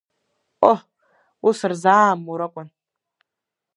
[0.59, 0.79] Ҟоҳ,
[1.47, 2.67] ус рзаамур акәын!